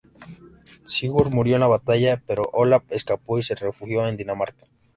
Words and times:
Sigurd 0.87 1.29
murió 1.31 1.57
en 1.57 1.61
la 1.61 1.67
batalla, 1.67 2.19
pero 2.25 2.49
Olav 2.53 2.81
escapó 2.89 3.37
y 3.37 3.43
se 3.43 3.53
refugió 3.53 4.07
en 4.07 4.17
Dinamarca. 4.17 4.65